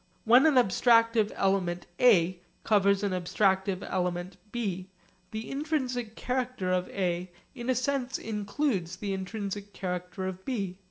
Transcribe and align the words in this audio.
When 0.25 0.47
an 0.47 0.55
abstractive 0.55 1.31
element 1.35 1.85
A 1.99 2.39
covers 2.63 3.03
an 3.03 3.11
abstractive 3.11 3.87
element 3.87 4.37
B, 4.51 4.89
the 5.29 5.47
intrinsic 5.47 6.15
character 6.15 6.71
of 6.73 6.89
A 6.89 7.29
in 7.53 7.69
a 7.69 7.75
sense 7.75 8.17
includes 8.17 8.95
the 8.95 9.13
intrinsic 9.13 9.73
character 9.73 10.25
of 10.25 10.43
B. 10.43 10.79